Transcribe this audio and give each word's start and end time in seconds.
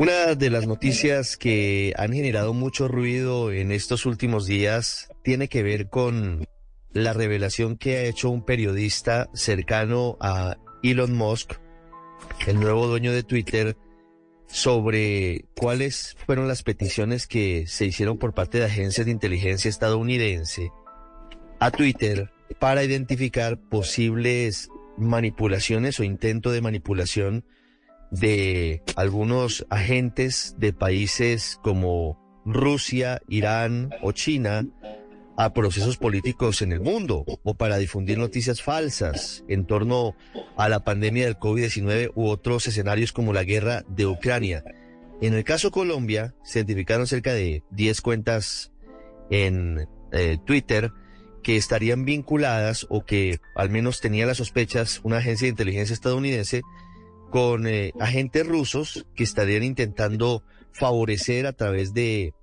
Una 0.00 0.34
de 0.34 0.48
las 0.48 0.66
noticias 0.66 1.36
que 1.36 1.92
han 1.98 2.14
generado 2.14 2.54
mucho 2.54 2.88
ruido 2.88 3.52
en 3.52 3.70
estos 3.70 4.06
últimos 4.06 4.46
días 4.46 5.10
tiene 5.22 5.48
que 5.48 5.62
ver 5.62 5.90
con 5.90 6.46
la 6.94 7.12
revelación 7.12 7.76
que 7.76 7.98
ha 7.98 8.04
hecho 8.04 8.30
un 8.30 8.42
periodista 8.42 9.28
cercano 9.34 10.16
a 10.18 10.56
Elon 10.82 11.14
Musk, 11.14 11.52
el 12.46 12.58
nuevo 12.58 12.86
dueño 12.86 13.12
de 13.12 13.24
Twitter, 13.24 13.76
sobre 14.46 15.44
cuáles 15.54 16.16
fueron 16.24 16.48
las 16.48 16.62
peticiones 16.62 17.26
que 17.26 17.66
se 17.66 17.84
hicieron 17.84 18.16
por 18.16 18.32
parte 18.32 18.56
de 18.56 18.64
agencias 18.64 19.04
de 19.04 19.12
inteligencia 19.12 19.68
estadounidense 19.68 20.72
a 21.58 21.70
Twitter 21.70 22.30
para 22.58 22.84
identificar 22.84 23.58
posibles 23.58 24.70
manipulaciones 24.96 26.00
o 26.00 26.04
intento 26.04 26.52
de 26.52 26.62
manipulación 26.62 27.44
de 28.10 28.82
algunos 28.96 29.66
agentes 29.70 30.54
de 30.58 30.72
países 30.72 31.58
como 31.62 32.18
Rusia, 32.44 33.20
Irán 33.28 33.90
o 34.02 34.12
China 34.12 34.66
a 35.36 35.54
procesos 35.54 35.96
políticos 35.96 36.60
en 36.60 36.72
el 36.72 36.80
mundo 36.80 37.24
o 37.26 37.54
para 37.54 37.78
difundir 37.78 38.18
noticias 38.18 38.60
falsas 38.60 39.42
en 39.48 39.64
torno 39.64 40.14
a 40.56 40.68
la 40.68 40.84
pandemia 40.84 41.24
del 41.24 41.38
COVID-19 41.38 42.12
u 42.14 42.28
otros 42.28 42.66
escenarios 42.66 43.12
como 43.12 43.32
la 43.32 43.44
guerra 43.44 43.84
de 43.88 44.06
Ucrania. 44.06 44.64
En 45.22 45.32
el 45.34 45.44
caso 45.44 45.70
Colombia, 45.70 46.34
se 46.42 46.58
identificaron 46.58 47.06
cerca 47.06 47.32
de 47.32 47.62
10 47.70 48.00
cuentas 48.02 48.72
en 49.30 49.88
eh, 50.12 50.38
Twitter 50.44 50.92
que 51.42 51.56
estarían 51.56 52.04
vinculadas 52.04 52.86
o 52.90 53.04
que 53.04 53.40
al 53.54 53.70
menos 53.70 54.00
tenía 54.00 54.26
las 54.26 54.38
sospechas 54.38 55.00
una 55.04 55.18
agencia 55.18 55.46
de 55.46 55.50
inteligencia 55.50 55.94
estadounidense 55.94 56.62
con 57.30 57.66
eh, 57.66 57.92
agentes 58.00 58.46
rusos 58.46 59.06
que 59.14 59.24
estarían 59.24 59.62
intentando 59.62 60.42
favorecer 60.72 61.46
a 61.46 61.52
través 61.52 61.94
de 61.94 62.34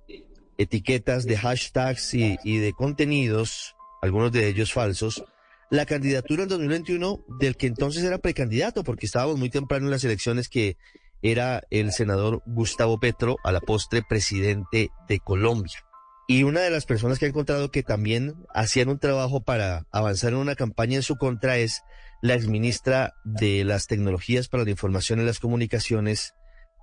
etiquetas, 0.56 1.24
de 1.24 1.36
hashtags 1.36 2.14
y, 2.14 2.58
de 2.58 2.72
contenidos, 2.72 3.76
algunos 4.02 4.32
de 4.32 4.48
ellos 4.48 4.72
falsos, 4.72 5.24
la 5.70 5.86
candidatura 5.86 6.42
en 6.42 6.48
2021 6.48 7.24
del 7.38 7.56
que 7.56 7.66
entonces 7.66 8.02
era 8.02 8.18
precandidato, 8.18 8.82
porque 8.82 9.06
estábamos 9.06 9.38
muy 9.38 9.50
temprano 9.50 9.86
en 9.86 9.92
las 9.92 10.04
elecciones 10.04 10.48
que 10.48 10.76
era 11.22 11.62
el 11.70 11.92
senador 11.92 12.42
Gustavo 12.46 12.98
Petro, 12.98 13.36
a 13.44 13.52
la 13.52 13.60
postre 13.60 14.02
presidente 14.02 14.90
de 15.08 15.20
Colombia. 15.20 15.84
Y 16.26 16.42
una 16.42 16.60
de 16.60 16.70
las 16.70 16.84
personas 16.84 17.18
que 17.18 17.24
ha 17.24 17.28
encontrado 17.28 17.70
que 17.70 17.82
también 17.82 18.34
hacían 18.54 18.88
un 18.88 18.98
trabajo 18.98 19.42
para 19.42 19.86
avanzar 19.90 20.32
en 20.32 20.38
una 20.38 20.56
campaña 20.56 20.96
en 20.96 21.02
su 21.02 21.16
contra 21.16 21.56
es 21.56 21.82
la 22.20 22.34
exministra 22.34 23.14
de 23.24 23.64
las 23.64 23.86
Tecnologías 23.86 24.48
para 24.48 24.64
la 24.64 24.70
Información 24.70 25.20
y 25.20 25.24
las 25.24 25.38
Comunicaciones, 25.38 26.34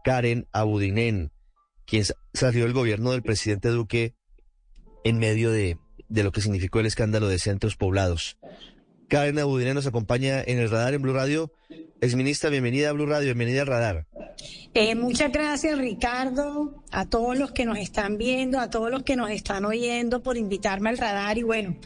Karen 0.03 0.47
Abudinen, 0.51 1.31
quien 1.85 2.05
salió 2.33 2.63
del 2.63 2.73
gobierno 2.73 3.11
del 3.11 3.23
presidente 3.23 3.69
Duque 3.69 4.13
en 5.03 5.19
medio 5.19 5.51
de, 5.51 5.77
lo 6.09 6.31
que 6.31 6.41
significó 6.41 6.79
el 6.79 6.85
escándalo 6.85 7.27
de 7.27 7.39
centros 7.39 7.75
poblados. 7.75 8.37
Karen 9.09 9.37
Abudinen 9.37 9.75
nos 9.75 9.87
acompaña 9.87 10.41
en 10.41 10.57
el 10.57 10.69
radar 10.69 10.93
en 10.93 11.01
Blue 11.01 11.13
Radio. 11.13 11.51
Exministra, 12.01 12.49
bienvenida 12.49 12.89
a 12.89 12.93
Blue 12.93 13.05
Radio, 13.05 13.25
bienvenida 13.25 13.61
al 13.61 13.67
radar. 13.67 14.07
Eh, 14.73 14.95
muchas 14.95 15.31
gracias, 15.31 15.77
Ricardo, 15.77 16.83
a 16.91 17.07
todos 17.07 17.37
los 17.37 17.51
que 17.51 17.65
nos 17.65 17.77
están 17.77 18.17
viendo, 18.17 18.59
a 18.59 18.69
todos 18.69 18.89
los 18.89 19.03
que 19.03 19.15
nos 19.15 19.29
están 19.29 19.63
oyendo 19.65 20.23
por 20.23 20.37
invitarme 20.37 20.89
al 20.89 20.97
radar. 20.97 21.37
Y 21.37 21.43
bueno, 21.43 21.77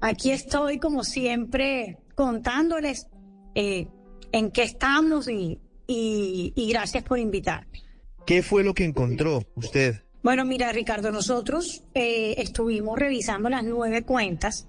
aquí 0.00 0.30
estoy 0.30 0.78
como 0.78 1.04
siempre 1.04 1.98
contándoles 2.14 3.06
eh, 3.54 3.88
en 4.32 4.50
qué 4.50 4.62
estamos 4.62 5.28
y, 5.28 5.58
y, 5.86 6.68
gracias 6.70 7.04
por 7.04 7.18
invitarme. 7.18 7.82
¿Qué 8.26 8.42
fue 8.42 8.64
lo 8.64 8.72
que 8.72 8.84
encontró 8.84 9.44
usted? 9.56 10.02
Bueno, 10.22 10.44
mira, 10.44 10.72
Ricardo, 10.72 11.10
nosotros 11.10 11.84
eh, 11.94 12.34
estuvimos 12.38 12.98
revisando 12.98 13.48
las 13.48 13.64
nueve 13.64 14.02
cuentas. 14.02 14.68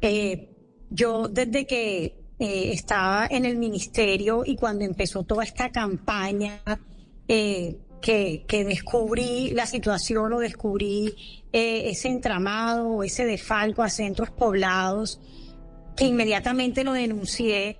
Eh, 0.00 0.48
yo 0.90 1.28
desde 1.28 1.66
que 1.66 2.16
estaba 2.38 3.28
en 3.30 3.44
el 3.44 3.58
ministerio 3.58 4.44
y 4.46 4.56
cuando 4.56 4.82
empezó 4.82 5.24
toda 5.24 5.44
esta 5.44 5.70
campaña 5.70 6.62
que, 7.28 7.76
que, 8.00 8.64
descubrí 8.64 9.50
la 9.50 9.66
situación 9.66 10.32
o 10.32 10.38
descubrí 10.38 11.14
ese 11.52 12.08
entramado, 12.08 13.02
ese 13.02 13.26
defalco 13.26 13.82
a 13.82 13.90
centros 13.90 14.30
poblados, 14.30 15.20
que 16.00 16.06
inmediatamente 16.06 16.82
lo 16.82 16.94
denuncié, 16.94 17.76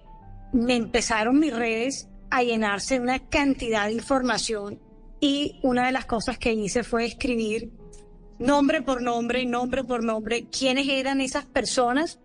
me 0.53 0.77
empezaron 0.77 1.39
mis 1.39 1.57
redes 1.57 2.07
a 2.29 2.43
llenarse 2.43 2.97
de 2.97 3.01
una 3.01 3.19
cantidad 3.19 3.87
de 3.87 3.95
información 3.95 4.79
y 5.21 5.59
una 5.63 5.87
de 5.87 5.93
las 5.93 6.05
cosas 6.05 6.37
que 6.37 6.53
hice 6.53 6.85
fue 6.85 7.07
escribir 7.07 7.73
nombre 8.39 8.83
por 8.83 9.01
nombre, 9.01 9.47
nombre 9.47 9.85
por 9.85 10.05
nombre, 10.05 10.51
quiénes 10.51 10.87
eran 10.87 11.23
esas 11.23 11.47
personas 11.47 12.21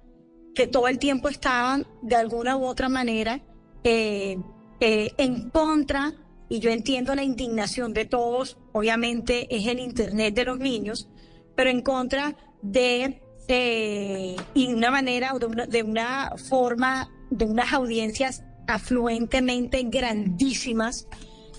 que 0.54 0.68
todo 0.68 0.90
el 0.90 1.00
tiempo 1.00 1.30
estaban 1.30 1.88
de 2.02 2.18
alguna 2.18 2.58
u 2.58 2.66
otra 2.66 2.90
manera 2.90 3.42
eh, 3.86 4.38
eh, 4.82 5.14
en 5.18 5.50
contra, 5.50 6.12
y 6.50 6.60
yo 6.60 6.72
entiendo 6.72 7.16
la 7.16 7.24
indignación 7.24 7.94
de 7.94 8.04
todos, 8.04 8.58
obviamente 8.74 9.48
es 9.50 9.66
el 9.66 9.80
Internet 9.80 10.36
de 10.36 10.44
los 10.44 10.60
niños, 10.60 11.10
pero 11.56 11.70
en 11.70 11.82
contra 11.82 12.36
de 12.62 13.22
y 13.54 14.68
de 14.68 14.76
una 14.76 14.92
manera, 14.92 15.34
de 15.40 15.46
una, 15.46 15.66
de 15.66 15.84
una 15.84 16.34
forma, 16.38 17.10
de 17.30 17.46
unas 17.46 17.74
audiencias 17.74 18.44
afluentemente 18.68 19.84
grandísimas. 19.84 21.08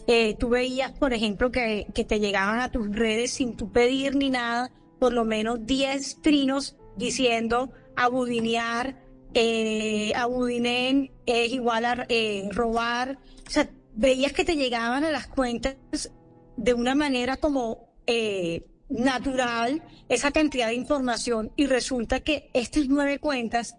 Eh, 0.07 0.37
tú 0.39 0.51
veías, 0.51 0.93
por 0.93 1.13
ejemplo, 1.13 1.51
que, 1.51 1.87
que, 1.95 2.05
te 2.05 2.21
llegaban 2.21 2.61
a 2.61 2.71
tus 2.71 2.95
redes 2.95 3.33
sin 3.33 3.57
tu 3.57 3.73
pedir 3.73 4.15
ni 4.15 4.31
nada, 4.31 4.71
por 5.01 5.13
lo 5.13 5.25
menos 5.25 5.67
10 5.67 6.23
trinos 6.23 6.77
diciendo 6.97 7.73
abudinear, 7.97 8.97
eh, 9.35 10.13
abudinen 10.15 11.11
es 11.27 11.53
igual 11.53 11.85
a 11.85 12.07
eh, 12.09 12.49
robar. 12.53 13.19
O 13.47 13.51
sea, 13.51 13.69
veías 13.95 14.33
que 14.33 14.45
te 14.45 14.57
llegaban 14.57 15.05
a 15.05 15.11
las 15.11 15.27
cuentas 15.27 15.77
de 16.57 16.75
una 16.75 16.95
manera 16.95 17.37
como 17.37 17.91
eh, 18.07 18.65
natural 18.89 19.83
esa 20.09 20.31
cantidad 20.31 20.69
de 20.69 20.75
información 20.75 21.53
y 21.57 21.67
resulta 21.67 22.21
que 22.21 22.51
estas 22.55 22.89
nueve 22.89 23.19
cuentas 23.19 23.77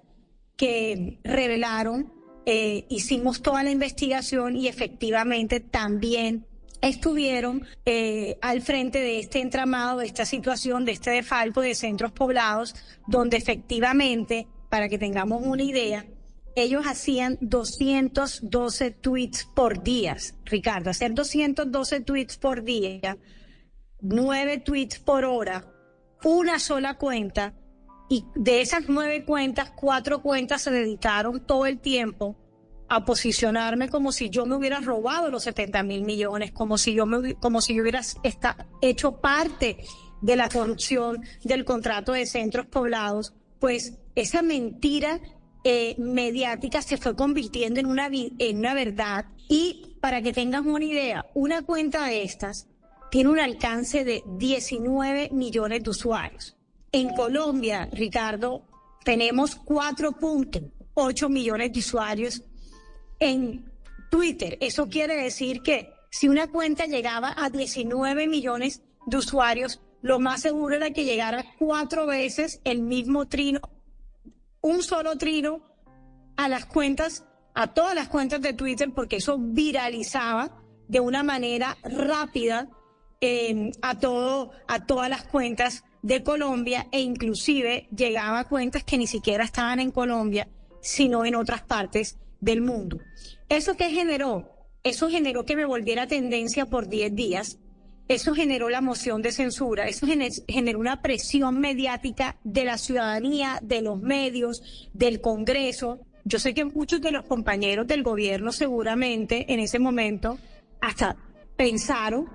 que 0.55 1.19
revelaron, 1.23 2.13
eh, 2.45 2.85
hicimos 2.89 3.41
toda 3.41 3.63
la 3.63 3.71
investigación 3.71 4.55
y 4.55 4.67
efectivamente 4.67 5.59
también 5.59 6.45
estuvieron 6.81 7.65
eh, 7.85 8.37
al 8.41 8.61
frente 8.61 8.99
de 8.99 9.19
este 9.19 9.39
entramado, 9.39 9.99
de 9.99 10.05
esta 10.05 10.25
situación, 10.25 10.85
de 10.85 10.93
este 10.93 11.11
defalco 11.11 11.61
de 11.61 11.75
centros 11.75 12.11
poblados, 12.11 12.75
donde 13.07 13.37
efectivamente, 13.37 14.47
para 14.69 14.89
que 14.89 14.97
tengamos 14.97 15.41
una 15.43 15.63
idea, 15.63 16.05
ellos 16.55 16.85
hacían 16.87 17.37
212 17.41 18.91
tweets 18.91 19.45
por 19.45 19.83
día, 19.83 20.17
Ricardo, 20.45 20.89
hacer 20.89 21.13
212 21.13 22.01
tweets 22.01 22.37
por 22.37 22.63
día 22.63 23.17
nueve 24.01 24.59
tweets 24.59 24.99
por 24.99 25.25
hora, 25.25 25.65
una 26.23 26.59
sola 26.59 26.97
cuenta, 26.97 27.53
y 28.09 28.25
de 28.35 28.61
esas 28.61 28.83
nueve 28.87 29.25
cuentas, 29.25 29.71
cuatro 29.75 30.21
cuentas 30.21 30.61
se 30.61 30.71
dedicaron 30.71 31.45
todo 31.45 31.65
el 31.65 31.79
tiempo 31.79 32.37
a 32.89 33.03
posicionarme 33.03 33.89
como 33.89 34.11
si 34.13 34.29
yo 34.29 34.45
me 34.45 34.55
hubiera 34.55 34.79
robado 34.79 35.29
los 35.29 35.43
70 35.43 35.83
mil 35.83 36.03
millones, 36.03 36.51
como 36.51 36.77
si 36.77 36.93
yo 36.93 37.05
me, 37.05 37.35
como 37.35 37.59
si 37.59 37.75
yo 37.75 37.81
hubiera 37.81 38.01
hecho 38.81 39.19
parte 39.19 39.77
de 40.21 40.35
la 40.35 40.49
corrupción 40.49 41.23
del 41.43 41.65
contrato 41.65 42.13
de 42.13 42.25
centros 42.25 42.65
poblados, 42.67 43.33
pues 43.59 43.99
esa 44.15 44.41
mentira 44.41 45.19
eh, 45.63 45.95
mediática 45.97 46.81
se 46.81 46.97
fue 46.97 47.15
convirtiendo 47.15 47.79
en 47.79 47.87
una, 47.87 48.09
en 48.09 48.57
una 48.57 48.73
verdad. 48.73 49.25
Y 49.49 49.97
para 50.01 50.21
que 50.21 50.31
tengas 50.31 50.65
una 50.65 50.85
idea, 50.85 51.25
una 51.33 51.61
cuenta 51.63 52.05
de 52.05 52.23
estas 52.23 52.67
tiene 53.09 53.29
un 53.29 53.39
alcance 53.39 54.03
de 54.03 54.23
19 54.25 55.29
millones 55.31 55.83
de 55.83 55.89
usuarios. 55.89 56.57
En 56.91 57.09
Colombia, 57.09 57.89
Ricardo, 57.91 58.63
tenemos 59.03 59.59
4.8 59.63 61.29
millones 61.29 61.73
de 61.73 61.79
usuarios 61.79 62.43
en 63.19 63.71
Twitter. 64.09 64.57
Eso 64.61 64.87
quiere 64.87 65.15
decir 65.15 65.61
que 65.61 65.89
si 66.09 66.27
una 66.27 66.47
cuenta 66.47 66.85
llegaba 66.85 67.33
a 67.37 67.49
19 67.49 68.27
millones 68.27 68.81
de 69.05 69.17
usuarios, 69.17 69.81
lo 70.01 70.19
más 70.19 70.41
seguro 70.41 70.75
era 70.75 70.91
que 70.91 71.05
llegara 71.05 71.45
cuatro 71.59 72.05
veces 72.05 72.61
el 72.63 72.81
mismo 72.81 73.27
trino, 73.27 73.59
un 74.61 74.83
solo 74.83 75.17
trino 75.17 75.61
a 76.35 76.49
las 76.49 76.65
cuentas, 76.65 77.25
a 77.53 77.73
todas 77.73 77.95
las 77.95 78.07
cuentas 78.07 78.41
de 78.41 78.53
Twitter, 78.53 78.91
porque 78.93 79.17
eso 79.17 79.37
viralizaba 79.39 80.61
de 80.87 80.99
una 80.99 81.23
manera 81.23 81.77
rápida 81.83 82.69
a 83.81 83.99
todo, 83.99 84.51
a 84.67 84.85
todas 84.85 85.09
las 85.09 85.23
cuentas 85.23 85.83
de 86.01 86.23
Colombia 86.23 86.87
e 86.91 87.01
inclusive 87.01 87.87
llegaba 87.95 88.39
a 88.39 88.47
cuentas 88.47 88.83
que 88.83 88.97
ni 88.97 89.07
siquiera 89.07 89.43
estaban 89.43 89.79
en 89.79 89.91
Colombia, 89.91 90.47
sino 90.81 91.25
en 91.25 91.35
otras 91.35 91.63
partes 91.63 92.17
del 92.39 92.61
mundo. 92.61 92.99
¿Eso 93.49 93.75
qué 93.75 93.89
generó? 93.89 94.57
eso 94.87 95.09
generó 95.09 95.45
que 95.45 95.55
me 95.55 95.65
volviera 95.65 96.07
tendencia 96.07 96.65
por 96.65 96.87
10 96.87 97.15
días. 97.15 97.59
Eso 98.07 98.33
generó 98.33 98.69
la 98.69 98.79
moción 98.79 99.21
de 99.21 99.33
censura, 99.33 99.87
eso 99.87 100.07
generó 100.47 100.79
una 100.79 101.01
presión 101.01 101.59
mediática 101.59 102.37
de 102.45 102.63
la 102.63 102.77
ciudadanía, 102.77 103.59
de 103.61 103.81
los 103.81 103.99
medios, 103.99 104.89
del 104.93 105.19
Congreso. 105.19 105.99
Yo 106.23 106.39
sé 106.39 106.53
que 106.53 106.63
muchos 106.63 107.01
de 107.01 107.11
los 107.11 107.25
compañeros 107.25 107.85
del 107.85 108.03
gobierno 108.03 108.53
seguramente 108.53 109.51
en 109.51 109.59
ese 109.59 109.79
momento 109.79 110.37
hasta 110.79 111.17
pensaron 111.57 112.29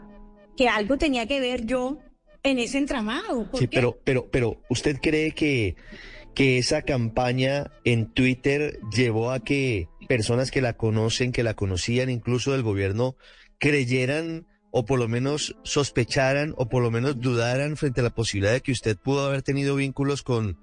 que 0.57 0.69
algo 0.69 0.99
tenía 0.99 1.27
que 1.27 1.41
ver 1.41 1.67
yo 1.67 1.99
en 2.43 2.59
ese 2.59 2.79
entramado. 2.79 3.49
sí, 3.55 3.67
pero, 3.67 3.99
pero, 4.05 4.29
pero, 4.31 4.61
¿usted 4.69 4.99
cree 5.01 5.33
que, 5.33 5.77
que 6.35 6.59
esa 6.59 6.83
campaña 6.83 7.71
en 7.85 8.13
Twitter 8.13 8.81
llevó 8.95 9.31
a 9.31 9.41
que 9.41 9.89
personas 10.09 10.51
que 10.51 10.61
la 10.61 10.75
conocen, 10.75 11.33
que 11.33 11.43
la 11.43 11.55
conocían 11.55 12.11
incluso 12.11 12.53
del 12.53 12.63
gobierno, 12.63 13.17
creyeran 13.59 14.47
o 14.73 14.85
por 14.85 14.99
lo 14.99 15.07
menos 15.07 15.55
sospecharan 15.63 16.55
o 16.57 16.69
por 16.69 16.83
lo 16.83 16.91
menos 16.91 17.21
dudaran 17.21 17.77
frente 17.77 18.01
a 18.01 18.05
la 18.05 18.11
posibilidad 18.11 18.53
de 18.53 18.63
que 18.63 18.73
usted 18.73 18.97
pudo 18.97 19.27
haber 19.27 19.43
tenido 19.43 19.77
vínculos 19.77 20.23
con 20.23 20.59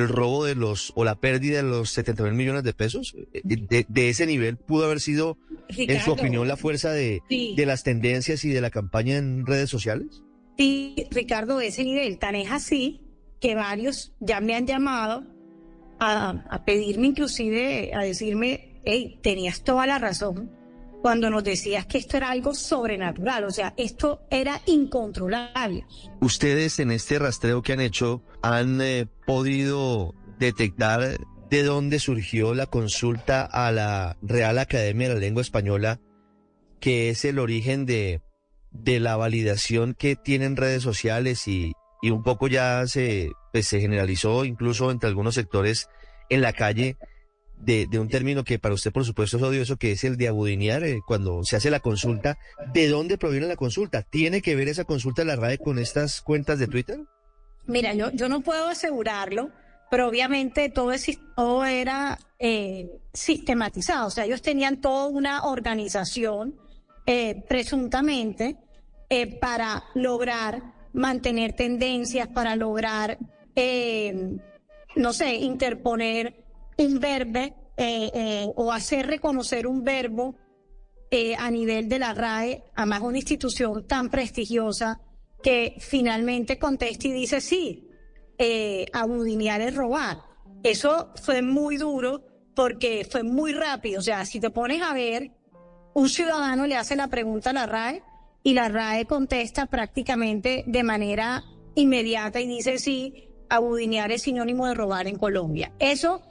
el 0.00 0.08
robo 0.08 0.44
de 0.44 0.54
los 0.54 0.92
o 0.94 1.04
la 1.04 1.16
pérdida 1.16 1.58
de 1.58 1.62
los 1.64 1.90
70 1.90 2.22
mil 2.24 2.32
millones 2.34 2.64
de 2.64 2.72
pesos? 2.72 3.14
Eh, 3.32 3.42
de, 3.44 4.08
ese 4.08 4.26
nivel 4.26 4.56
pudo 4.56 4.86
haber 4.86 5.00
sido, 5.00 5.38
en 5.68 6.00
su 6.00 6.12
opinión, 6.12 6.48
la 6.48 6.56
fuerza 6.56 6.90
de, 6.90 7.22
de 7.28 7.66
las 7.66 7.82
tendencias 7.82 8.44
y 8.44 8.50
de 8.50 8.60
la 8.60 8.70
campaña 8.70 9.16
en 9.16 9.46
redes 9.46 9.70
sociales? 9.70 10.22
Sí, 10.56 11.06
Ricardo, 11.10 11.60
ese 11.60 11.84
nivel. 11.84 12.18
Tan 12.18 12.34
es 12.34 12.50
así 12.50 13.00
que 13.40 13.54
varios 13.54 14.12
ya 14.20 14.40
me 14.40 14.54
han 14.54 14.66
llamado 14.66 15.24
a, 15.98 16.44
a 16.50 16.64
pedirme 16.64 17.08
inclusive, 17.08 17.92
a 17.94 18.02
decirme, 18.02 18.80
hey, 18.84 19.18
tenías 19.22 19.62
toda 19.62 19.86
la 19.86 19.98
razón 19.98 20.61
cuando 21.02 21.28
nos 21.28 21.44
decías 21.44 21.84
que 21.86 21.98
esto 21.98 22.16
era 22.16 22.30
algo 22.30 22.54
sobrenatural, 22.54 23.44
o 23.44 23.50
sea, 23.50 23.74
esto 23.76 24.22
era 24.30 24.60
incontrolable. 24.66 25.84
Ustedes 26.20 26.78
en 26.78 26.92
este 26.92 27.18
rastreo 27.18 27.60
que 27.60 27.72
han 27.72 27.80
hecho 27.80 28.22
han 28.40 28.80
eh, 28.80 29.06
podido 29.26 30.14
detectar 30.38 31.18
de 31.50 31.62
dónde 31.64 31.98
surgió 31.98 32.54
la 32.54 32.66
consulta 32.66 33.44
a 33.44 33.70
la 33.72 34.16
Real 34.22 34.58
Academia 34.58 35.08
de 35.08 35.14
la 35.14 35.20
Lengua 35.20 35.42
Española, 35.42 36.00
que 36.80 37.10
es 37.10 37.24
el 37.24 37.38
origen 37.38 37.84
de 37.84 38.22
de 38.72 39.00
la 39.00 39.16
validación 39.16 39.94
que 39.94 40.16
tienen 40.16 40.56
redes 40.56 40.82
sociales 40.82 41.46
y, 41.46 41.72
y 42.00 42.10
un 42.10 42.22
poco 42.22 42.48
ya 42.48 42.86
se, 42.86 43.30
pues, 43.52 43.66
se 43.66 43.80
generalizó 43.80 44.44
incluso 44.44 44.90
entre 44.90 45.08
algunos 45.08 45.34
sectores 45.34 45.88
en 46.30 46.40
la 46.40 46.52
calle 46.52 46.96
de, 47.62 47.86
de, 47.86 47.98
un 47.98 48.08
término 48.08 48.44
que 48.44 48.58
para 48.58 48.74
usted 48.74 48.92
por 48.92 49.04
supuesto 49.04 49.36
es 49.36 49.42
odioso, 49.42 49.76
que 49.76 49.92
es 49.92 50.04
el 50.04 50.16
de 50.16 50.28
abudinear 50.28 50.84
eh, 50.84 51.00
cuando 51.06 51.44
se 51.44 51.56
hace 51.56 51.70
la 51.70 51.80
consulta. 51.80 52.38
¿De 52.72 52.88
dónde 52.88 53.18
proviene 53.18 53.46
la 53.46 53.56
consulta? 53.56 54.02
¿Tiene 54.02 54.42
que 54.42 54.54
ver 54.54 54.68
esa 54.68 54.84
consulta 54.84 55.22
de 55.22 55.26
la 55.26 55.36
RAE 55.36 55.58
con 55.58 55.78
estas 55.78 56.20
cuentas 56.20 56.58
de 56.58 56.66
Twitter? 56.66 57.00
Mira, 57.66 57.94
yo, 57.94 58.10
yo 58.12 58.28
no 58.28 58.40
puedo 58.40 58.68
asegurarlo, 58.68 59.50
pero 59.90 60.08
obviamente 60.08 60.68
todo, 60.68 60.92
todo 61.36 61.64
era 61.64 62.18
eh, 62.38 62.90
sistematizado. 63.12 64.08
O 64.08 64.10
sea, 64.10 64.24
ellos 64.24 64.42
tenían 64.42 64.80
toda 64.80 65.06
una 65.06 65.44
organización 65.44 66.56
eh, 67.06 67.42
presuntamente 67.48 68.56
eh, 69.08 69.38
para 69.38 69.84
lograr 69.94 70.62
mantener 70.92 71.52
tendencias, 71.54 72.28
para 72.28 72.54
lograr, 72.56 73.18
eh, 73.56 74.38
no 74.96 75.12
sé, 75.12 75.34
interponer 75.34 76.41
un 76.84 77.00
verbo 77.00 77.40
o 78.56 78.72
hacer 78.72 79.06
reconocer 79.06 79.66
un 79.66 79.82
verbo 79.82 80.36
a 81.38 81.50
nivel 81.50 81.88
de 81.88 81.98
la 81.98 82.14
RAE, 82.14 82.62
además 82.74 83.00
una 83.02 83.18
institución 83.18 83.86
tan 83.86 84.08
prestigiosa 84.08 85.00
que 85.42 85.74
finalmente 85.78 86.58
contesta 86.58 87.08
y 87.08 87.12
dice 87.12 87.40
sí, 87.40 87.88
abudinear 88.92 89.60
es 89.60 89.74
robar. 89.74 90.18
Eso 90.62 91.12
fue 91.22 91.42
muy 91.42 91.76
duro 91.76 92.22
porque 92.54 93.06
fue 93.10 93.22
muy 93.22 93.52
rápido. 93.52 93.98
O 93.98 94.02
sea, 94.02 94.24
si 94.24 94.38
te 94.38 94.50
pones 94.50 94.82
a 94.82 94.94
ver 94.94 95.32
un 95.94 96.08
ciudadano 96.08 96.66
le 96.66 96.76
hace 96.76 96.96
la 96.96 97.08
pregunta 97.08 97.50
a 97.50 97.52
la 97.52 97.66
RAE 97.66 98.02
y 98.42 98.54
la 98.54 98.68
RAE 98.68 99.04
contesta 99.06 99.66
prácticamente 99.66 100.64
de 100.66 100.82
manera 100.82 101.44
inmediata 101.74 102.40
y 102.40 102.46
dice 102.46 102.78
sí, 102.78 103.28
abudinear 103.50 104.12
es 104.12 104.22
sinónimo 104.22 104.66
de 104.66 104.74
robar 104.74 105.06
en 105.08 105.18
Colombia. 105.18 105.72
Eso 105.78 106.22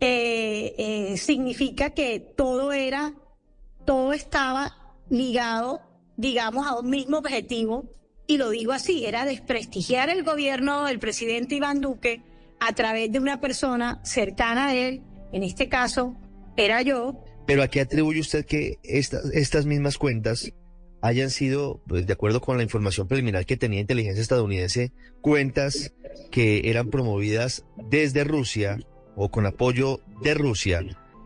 eh, 0.00 0.74
eh, 0.78 1.16
significa 1.16 1.90
que 1.90 2.20
todo 2.20 2.72
era, 2.72 3.14
todo 3.84 4.12
estaba 4.12 4.96
ligado, 5.10 5.80
digamos, 6.16 6.66
a 6.66 6.78
un 6.78 6.90
mismo 6.90 7.18
objetivo, 7.18 7.84
y 8.26 8.38
lo 8.38 8.50
digo 8.50 8.72
así, 8.72 9.06
era 9.06 9.24
desprestigiar 9.24 10.08
el 10.08 10.24
gobierno 10.24 10.84
del 10.84 10.98
presidente 10.98 11.54
Iván 11.54 11.80
Duque 11.80 12.22
a 12.58 12.72
través 12.74 13.12
de 13.12 13.18
una 13.18 13.40
persona 13.40 14.00
cercana 14.04 14.68
a 14.68 14.74
él, 14.74 15.02
en 15.32 15.42
este 15.42 15.68
caso 15.68 16.16
era 16.56 16.82
yo, 16.82 17.22
pero 17.46 17.62
¿a 17.62 17.68
qué 17.68 17.80
atribuye 17.80 18.20
usted 18.20 18.44
que 18.44 18.78
estas 18.82 19.66
mismas 19.66 19.98
cuentas 19.98 20.52
hayan 21.00 21.30
sido, 21.30 21.80
pues, 21.86 22.06
de 22.06 22.12
acuerdo 22.12 22.40
con 22.40 22.56
la 22.56 22.64
información 22.64 23.06
preliminar 23.06 23.46
que 23.46 23.56
tenía 23.56 23.80
inteligencia 23.80 24.20
estadounidense, 24.20 24.92
cuentas 25.20 25.94
que 26.32 26.68
eran 26.68 26.90
promovidas 26.90 27.64
desde 27.88 28.24
Rusia 28.24 28.78
o 29.16 29.30
con 29.30 29.46
apoyo 29.46 30.00
de 30.22 30.34
Rusia 30.34 30.84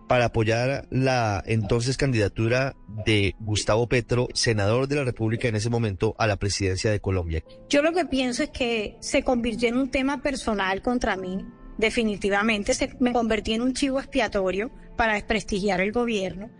para 0.09 0.27
apoyar 0.27 0.89
la 0.91 1.43
entonces 1.47 1.97
candidatura 1.97 2.75
de 3.05 3.37
Gustavo 3.39 3.87
Petro, 3.87 4.29
senador 4.35 4.89
de 4.89 4.97
la 4.97 5.05
República 5.05 5.47
en 5.49 5.57
ese 5.57 5.71
momento, 5.71 6.15
a 6.19 6.27
la 6.27 6.37
presidencia 6.37 6.91
de 6.91 7.01
Colombia? 7.01 7.45
Yo 7.69 7.83
lo 7.83 7.93
que 7.93 8.07
pienso 8.07 8.43
es 8.43 8.51
que 8.51 8.97
se 9.01 9.23
convirtió 9.23 9.69
en 9.69 9.77
un 9.77 9.91
tema 9.91 10.23
personal 10.23 10.83
contra 10.83 11.17
mí 11.17 11.45
definitivamente 11.81 12.75
se, 12.75 12.95
me 13.01 13.13
convertí 13.13 13.55
en 13.55 13.63
un 13.63 13.73
chivo 13.73 13.99
expiatorio 13.99 14.71
para 14.97 15.15
desprestigiar 15.15 15.81
el 15.81 15.93
gobierno. 15.93 16.51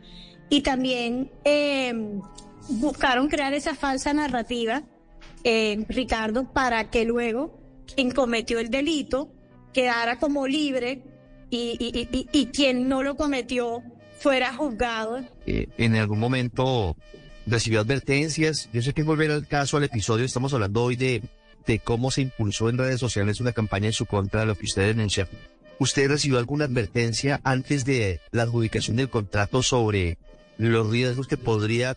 Y 0.49 0.63
también 0.63 1.31
em, 1.45 2.21
buscaron 2.69 3.29
crear 3.29 3.53
esa 3.53 3.75
falsa 3.75 4.13
narrativa, 4.13 4.83
eh, 5.45 5.85
Ricardo, 5.89 6.53
para 6.53 6.91
que 6.91 7.05
luego 7.05 7.61
quien 7.95 8.11
cometió 8.11 8.59
el 8.59 8.71
delito 8.71 9.33
quedara 9.73 10.19
como 10.19 10.49
libre 10.49 11.05
y, 11.51 12.29
y, 12.33 12.47
quien 12.47 12.89
no 12.89 13.03
lo 13.03 13.17
cometió 13.17 13.83
fuera 14.19 14.55
juzgado. 14.55 15.21
Eh, 15.47 15.67
en 15.79 15.97
algún 15.97 16.19
momento 16.19 16.97
recibió 17.47 17.81
advertencias. 17.81 18.69
Yo 18.73 18.83
sé 18.83 18.93
que 18.93 19.03
volver 19.03 19.31
al 19.31 19.47
caso, 19.47 19.77
al 19.77 19.85
episodio, 19.85 20.25
estamos 20.25 20.53
hablando 20.55 20.83
hoy 20.83 20.97
de 20.97 21.23
de 21.67 21.79
cómo 21.79 22.11
se 22.11 22.23
impulsó 22.23 22.69
en 22.69 22.79
redes 22.79 23.01
sociales 23.01 23.41
una 23.41 23.53
campaña 23.53 23.87
en 23.87 23.93
su 23.93 24.07
contra 24.07 24.41
de 24.41 24.47
lo 24.47 24.57
que 24.57 24.67
usted 24.67 24.87
denuncia. 24.87 25.29
¿Usted 25.79 26.09
recibió 26.09 26.39
alguna 26.39 26.67
advertencia 26.67 27.41
antes 27.45 27.85
de 27.85 28.21
la 28.33 28.43
adjudicación 28.43 28.97
del 28.97 29.09
contrato 29.09 29.63
sobre 29.63 30.19
los 30.59 30.91
riesgos 30.91 31.27
que 31.27 31.37
podría 31.37 31.97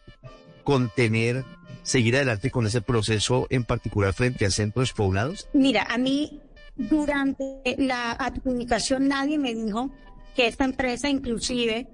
contener 0.64 1.44
seguir 1.82 2.16
adelante 2.16 2.50
con 2.50 2.66
ese 2.66 2.82
proceso, 2.82 3.48
en 3.50 3.66
particular 3.66 4.14
frente 4.14 4.46
a 4.46 4.52
centros 4.52 4.94
poblados? 4.94 5.50
Mira, 5.54 5.86
a 5.90 5.98
mí 5.98 6.40
durante 6.76 7.76
la 7.78 8.12
adjudicación 8.12 9.08
nadie 9.08 9.38
me 9.38 9.54
dijo 9.54 9.92
que 10.36 10.48
esta 10.48 10.66
empresa 10.66 11.10
inclusive 11.10 11.88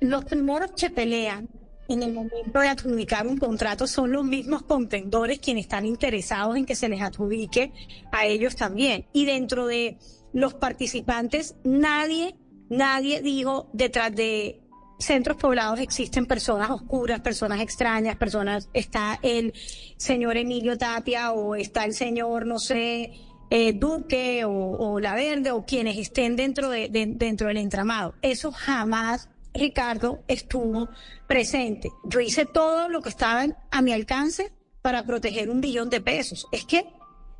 los 0.00 0.24
primeros 0.24 0.72
que 0.72 0.90
pelean 0.90 1.48
en 1.88 2.02
el 2.02 2.12
momento 2.12 2.60
de 2.60 2.68
adjudicar 2.68 3.26
un 3.26 3.38
contrato 3.38 3.86
son 3.86 4.12
los 4.12 4.24
mismos 4.24 4.62
contendores 4.62 5.38
quienes 5.38 5.66
están 5.66 5.86
interesados 5.86 6.56
en 6.56 6.66
que 6.66 6.74
se 6.74 6.88
les 6.88 7.00
adjudique 7.00 7.72
a 8.10 8.26
ellos 8.26 8.56
también. 8.56 9.06
Y 9.12 9.24
dentro 9.24 9.66
de 9.66 9.98
los 10.32 10.54
participantes, 10.54 11.54
nadie, 11.64 12.36
nadie 12.68 13.22
dijo 13.22 13.70
detrás 13.72 14.14
de 14.14 14.60
centros 14.98 15.36
poblados 15.36 15.78
existen 15.78 16.26
personas 16.26 16.70
oscuras, 16.70 17.20
personas 17.20 17.60
extrañas, 17.60 18.16
personas, 18.16 18.68
está 18.72 19.18
el 19.22 19.52
señor 19.96 20.36
Emilio 20.36 20.78
Tapia 20.78 21.32
o 21.32 21.54
está 21.54 21.84
el 21.84 21.92
señor, 21.92 22.46
no 22.46 22.58
sé, 22.58 23.12
eh, 23.50 23.72
Duque 23.72 24.44
o, 24.44 24.98
La 25.00 25.14
Verde 25.14 25.50
o 25.50 25.64
quienes 25.64 25.98
estén 25.98 26.36
dentro, 26.36 26.70
de, 26.70 26.88
dentro 26.88 27.48
del 27.48 27.58
entramado. 27.58 28.14
Eso 28.22 28.52
jamás 28.52 29.28
Ricardo 29.54 30.22
estuvo 30.28 30.88
presente. 31.26 31.90
Yo 32.04 32.20
hice 32.20 32.46
todo 32.46 32.88
lo 32.88 33.02
que 33.02 33.08
estaba 33.08 33.46
a 33.70 33.82
mi 33.82 33.92
alcance 33.92 34.52
para 34.82 35.04
proteger 35.04 35.50
un 35.50 35.60
billón 35.60 35.90
de 35.90 36.00
pesos. 36.00 36.46
Es 36.52 36.64
que, 36.64 36.86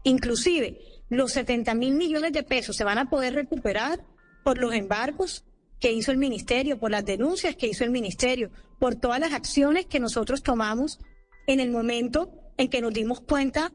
inclusive, 0.04 0.78
los 1.08 1.32
70 1.32 1.74
mil 1.74 1.94
millones 1.94 2.32
de 2.32 2.42
pesos 2.42 2.76
se 2.76 2.84
van 2.84 2.98
a 2.98 3.08
poder 3.08 3.34
recuperar 3.34 4.04
por 4.42 4.58
los 4.58 4.74
embargos 4.74 5.44
que 5.78 5.92
hizo 5.92 6.10
el 6.10 6.18
ministerio, 6.18 6.78
por 6.78 6.90
las 6.90 7.04
denuncias 7.04 7.54
que 7.54 7.66
hizo 7.66 7.84
el 7.84 7.90
ministerio, 7.90 8.50
por 8.78 8.96
todas 8.96 9.20
las 9.20 9.32
acciones 9.32 9.86
que 9.86 10.00
nosotros 10.00 10.42
tomamos 10.42 10.98
en 11.46 11.60
el 11.60 11.70
momento 11.70 12.32
en 12.56 12.68
que 12.68 12.80
nos 12.80 12.94
dimos 12.94 13.20
cuenta 13.20 13.72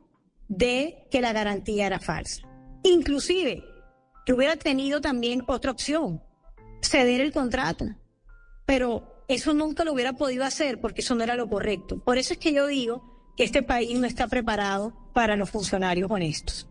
de 0.52 1.08
que 1.10 1.22
la 1.22 1.34
garantía 1.34 1.88
era 1.88 2.00
falsa. 2.00 2.48
Inclusive, 2.84 3.64
yo 4.28 4.36
hubiera 4.36 4.56
tenido 4.56 5.02
también 5.02 5.44
otra 5.48 5.72
opción, 5.72 6.22
ceder 6.82 7.22
el 7.22 7.32
contrato 7.32 7.86
pero 8.72 9.26
eso 9.28 9.54
nunca 9.54 9.84
lo 9.84 9.92
hubiera 9.92 10.14
podido 10.14 10.46
hacer 10.46 10.80
porque 10.80 11.02
eso 11.02 11.14
no 11.14 11.24
era 11.26 11.36
lo 11.36 11.50
correcto. 11.50 12.00
Por 12.00 12.18
eso 12.18 12.32
es 12.32 12.40
que 12.40 12.54
yo 12.54 12.68
digo 12.68 13.04
que 13.36 13.44
este 13.44 13.64
país 13.64 14.00
no 14.00 14.08
está 14.08 14.30
preparado 14.30 14.94
para 15.14 15.36
los 15.36 15.50
funcionarios 15.50 16.10
honestos. 16.10 16.70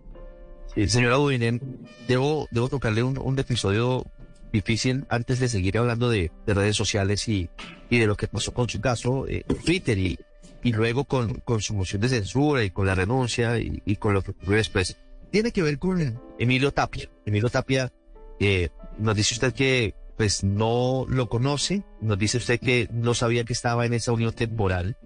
Sí, 0.75 0.89
señora 0.89 1.19
Budinen, 1.19 1.61
debo, 2.09 2.49
debo 2.53 2.71
tocarle 2.71 3.03
un, 3.03 3.39
episodio 3.39 4.07
difícil 4.51 5.05
antes 5.11 5.41
de 5.41 5.49
seguir 5.51 5.77
hablando 5.77 6.09
de, 6.09 6.31
redes 6.47 6.75
sociales 6.75 7.29
y, 7.29 7.51
y, 7.91 7.99
de 7.99 8.07
lo 8.07 8.17
que 8.17 8.29
pasó 8.29 8.55
con 8.55 8.67
su 8.71 8.81
caso 8.81 9.27
eh, 9.29 9.45
Twitter 9.67 9.99
y, 9.99 10.19
y 10.63 10.73
luego 10.73 11.05
con, 11.05 11.35
con 11.41 11.61
su 11.61 11.75
moción 11.75 12.03
de 12.03 12.09
censura 12.09 12.63
y 12.65 12.71
con 12.71 12.87
la 12.87 12.95
renuncia 12.95 13.59
y, 13.59 13.83
y 13.85 13.97
con 13.97 14.15
lo 14.15 14.23
que 14.23 14.33
ocurrió 14.33 14.57
después. 14.57 14.97
Tiene 15.31 15.53
que 15.53 15.63
ver 15.63 15.79
con 15.79 16.21
Emilio 16.39 16.73
Tapia. 16.73 17.09
Emilio 17.25 17.49
Tapia, 17.49 17.93
eh, 18.41 18.71
nos 18.99 19.17
dice 19.17 19.35
usted 19.35 19.53
que 19.53 19.95
pues 20.17 20.45
no 20.45 21.07
lo 21.09 21.31
conoce, 21.31 21.83
nos 22.03 22.19
dice 22.19 22.37
usted 22.37 22.61
que 22.61 22.89
no 22.93 23.15
sabía 23.15 23.45
que 23.45 23.55
estaba 23.55 23.87
en 23.87 23.95
esa 23.95 24.13
unión 24.13 24.33
temporal, 24.33 24.99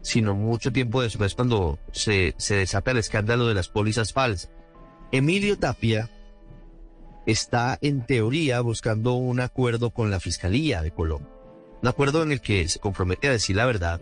sino 0.00 0.34
mucho 0.34 0.72
tiempo 0.72 1.02
después 1.02 1.34
cuando 1.34 1.78
se, 1.92 2.34
se 2.38 2.56
desata 2.56 2.92
el 2.92 2.98
escándalo 2.98 3.46
de 3.46 3.54
las 3.54 3.68
pólizas 3.68 4.14
falsas. 4.14 4.50
Emilio 5.10 5.58
Tapia 5.58 6.08
está 7.26 7.78
en 7.82 8.06
teoría 8.06 8.62
buscando 8.62 9.12
un 9.12 9.40
acuerdo 9.40 9.90
con 9.90 10.10
la 10.10 10.20
Fiscalía 10.20 10.80
de 10.80 10.90
Colombia, 10.90 11.28
un 11.82 11.88
acuerdo 11.88 12.22
en 12.22 12.32
el 12.32 12.40
que 12.40 12.66
se 12.68 12.78
compromete 12.78 13.28
a 13.28 13.32
decir 13.32 13.56
la 13.56 13.66
verdad 13.66 14.00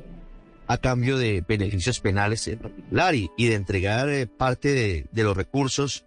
a 0.71 0.79
cambio 0.79 1.19
de 1.19 1.45
beneficios 1.47 1.99
penales 1.99 2.47
en 2.47 2.61
particular 2.61 3.17
y, 3.17 3.29
de 3.37 3.55
entregar 3.57 4.09
eh, 4.09 4.29
parte 4.29 5.09
de, 5.13 5.25
los 5.25 5.37
recursos 5.37 6.05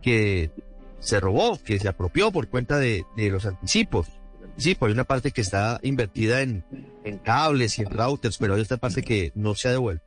que 0.00 0.50
se 0.98 1.20
robó, 1.20 1.62
que 1.62 1.78
se 1.78 1.88
apropió 1.88 2.32
por 2.32 2.48
cuenta 2.48 2.78
de, 2.78 3.04
los 3.16 3.44
anticipos. 3.44 4.08
Sí, 4.56 4.78
hay 4.80 4.92
una 4.92 5.04
parte 5.04 5.30
que 5.30 5.42
está 5.42 5.78
invertida 5.82 6.40
en, 6.40 6.64
en 7.04 7.18
cables 7.18 7.78
y 7.78 7.82
en 7.82 7.90
routers, 7.90 8.38
pero 8.38 8.54
hay 8.54 8.62
otra 8.62 8.78
parte 8.78 9.02
que 9.02 9.30
no 9.34 9.54
se 9.54 9.68
ha 9.68 9.72
devuelto. 9.72 10.06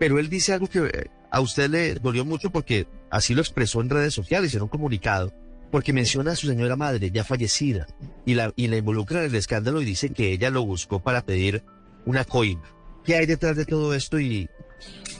Pero 0.00 0.18
él 0.18 0.28
dice 0.28 0.54
algo 0.54 0.66
que 0.66 0.80
eh, 0.80 1.06
a 1.30 1.40
usted 1.40 1.70
le 1.70 1.94
dolió 1.94 2.24
mucho 2.24 2.50
porque 2.50 2.88
así 3.10 3.32
lo 3.32 3.42
expresó 3.42 3.80
en 3.80 3.90
redes 3.90 4.12
sociales, 4.12 4.52
en 4.56 4.62
un 4.62 4.68
comunicado, 4.68 5.32
porque 5.70 5.92
menciona 5.92 6.32
a 6.32 6.36
su 6.36 6.48
señora 6.48 6.74
madre 6.74 7.12
ya 7.12 7.22
fallecida 7.22 7.86
y 8.26 8.34
la, 8.34 8.52
y 8.56 8.66
la 8.66 8.76
involucra 8.76 9.20
en 9.20 9.26
el 9.26 9.36
escándalo 9.36 9.80
y 9.82 9.84
dice 9.84 10.10
que 10.10 10.32
ella 10.32 10.50
lo 10.50 10.64
buscó 10.64 11.00
para 11.00 11.24
pedir 11.24 11.62
una 12.04 12.24
coima. 12.24 12.77
¿Qué 13.08 13.16
hay 13.16 13.24
detrás 13.24 13.56
de 13.56 13.64
todo 13.64 13.94
esto? 13.94 14.20
Y... 14.20 14.50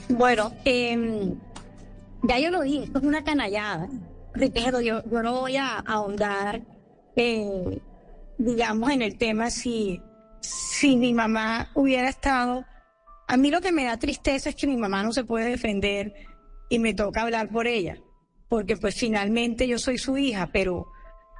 Bueno, 0.09 0.53
em, 0.63 1.33
ya 2.21 2.37
yo 2.37 2.51
lo 2.51 2.61
dije, 2.61 2.83
esto 2.83 2.99
es 2.99 3.03
una 3.03 3.23
canallada. 3.23 3.89
Ricardo, 4.35 4.79
yo, 4.79 5.01
yo 5.09 5.23
no 5.23 5.39
voy 5.39 5.57
a 5.57 5.79
ahondar, 5.79 6.61
eh, 7.15 7.81
digamos, 8.37 8.91
en 8.91 9.01
el 9.01 9.17
tema 9.17 9.49
si, 9.49 9.99
si 10.39 10.97
mi 10.97 11.15
mamá 11.15 11.71
hubiera 11.73 12.09
estado... 12.09 12.63
A 13.27 13.37
mí 13.37 13.49
lo 13.49 13.59
que 13.59 13.71
me 13.71 13.85
da 13.85 13.97
tristeza 13.97 14.49
es 14.49 14.55
que 14.55 14.67
mi 14.67 14.77
mamá 14.77 15.01
no 15.01 15.11
se 15.11 15.23
puede 15.23 15.49
defender 15.49 16.13
y 16.69 16.77
me 16.77 16.93
toca 16.93 17.23
hablar 17.23 17.49
por 17.49 17.65
ella, 17.65 17.97
porque 18.49 18.77
pues 18.77 18.99
finalmente 18.99 19.67
yo 19.67 19.79
soy 19.79 19.97
su 19.97 20.15
hija, 20.15 20.51
pero, 20.53 20.91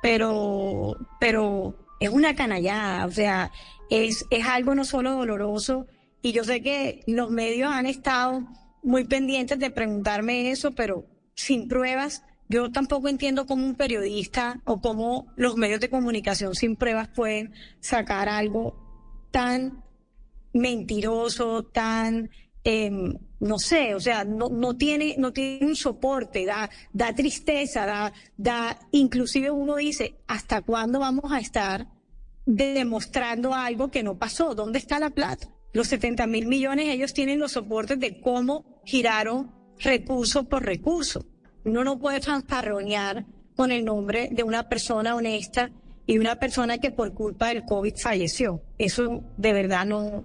pero, 0.01 0.97
pero 1.19 1.75
es 1.99 2.09
una 2.09 2.35
canallada, 2.35 3.05
o 3.05 3.11
sea, 3.11 3.51
es, 3.91 4.25
es 4.31 4.47
algo 4.47 4.73
no 4.73 4.83
solo 4.83 5.11
doloroso, 5.11 5.85
y 6.21 6.31
yo 6.31 6.43
sé 6.43 6.61
que 6.61 7.03
los 7.07 7.31
medios 7.31 7.71
han 7.71 7.85
estado 7.85 8.47
muy 8.83 9.05
pendientes 9.05 9.59
de 9.59 9.71
preguntarme 9.71 10.51
eso, 10.51 10.71
pero 10.71 11.05
sin 11.33 11.67
pruebas, 11.67 12.23
yo 12.49 12.71
tampoco 12.71 13.07
entiendo 13.07 13.45
cómo 13.45 13.65
un 13.65 13.75
periodista 13.75 14.61
o 14.65 14.81
cómo 14.81 15.27
los 15.35 15.55
medios 15.55 15.79
de 15.79 15.89
comunicación 15.89 16.55
sin 16.55 16.75
pruebas 16.75 17.07
pueden 17.09 17.53
sacar 17.79 18.27
algo 18.27 18.75
tan 19.31 19.83
mentiroso, 20.53 21.63
tan, 21.63 22.29
em, 22.63 23.13
no 23.39 23.59
sé, 23.59 23.95
o 23.95 23.99
sea, 23.99 24.25
no, 24.25 24.49
no, 24.49 24.75
tiene, 24.75 25.15
no 25.17 25.31
tiene 25.31 25.67
un 25.67 25.75
soporte, 25.75 26.45
da, 26.45 26.69
da 26.91 27.13
tristeza, 27.13 27.85
da, 27.85 28.11
da, 28.35 28.79
inclusive 28.91 29.51
uno 29.51 29.75
dice, 29.75 30.15
¿hasta 30.27 30.61
cuándo 30.61 30.99
vamos 30.99 31.31
a 31.31 31.39
estar 31.39 31.87
demostrando 32.45 33.53
algo 33.53 33.91
que 33.91 34.03
no 34.03 34.17
pasó? 34.17 34.55
¿Dónde 34.55 34.79
está 34.79 34.99
la 34.99 35.11
plata? 35.11 35.47
Los 35.71 35.87
70 35.87 36.25
mil 36.27 36.47
millones, 36.47 36.87
ellos 36.89 37.13
tienen 37.13 37.39
los 37.39 37.51
soportes 37.53 37.99
de 37.99 38.19
cómo 38.21 38.81
giraron 38.85 39.51
recurso 39.79 40.45
por 40.45 40.65
recurso. 40.65 41.25
Uno 41.63 41.83
no 41.83 41.99
puede 41.99 42.21
fanfarronear 42.21 43.25
con 43.55 43.71
el 43.71 43.85
nombre 43.85 44.29
de 44.31 44.43
una 44.43 44.67
persona 44.67 45.15
honesta 45.15 45.71
y 46.07 46.17
una 46.17 46.37
persona 46.37 46.79
que 46.79 46.91
por 46.91 47.13
culpa 47.13 47.49
del 47.49 47.65
COVID 47.65 47.93
falleció. 47.97 48.63
Eso 48.77 49.23
de 49.37 49.53
verdad 49.53 49.85
no, 49.85 50.23